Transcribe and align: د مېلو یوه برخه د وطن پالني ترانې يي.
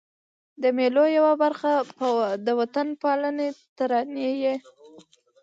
د 0.61 0.63
مېلو 0.77 1.05
یوه 1.17 1.33
برخه 1.43 1.71
د 2.45 2.47
وطن 2.59 2.87
پالني 3.01 3.49
ترانې 3.77 4.29
يي. 4.43 4.55